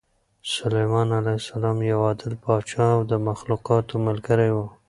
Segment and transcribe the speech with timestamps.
[0.55, 4.57] سلیمان علیه السلام یو عادل پاچا او د مخلوقاتو ملګری و.